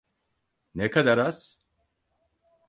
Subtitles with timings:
[0.75, 1.57] Ne kadar az?